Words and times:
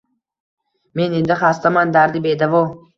Men 1.03 1.15
endi 1.21 1.39
xastaman, 1.45 1.95
dardi 2.01 2.27
bedavo 2.29 2.69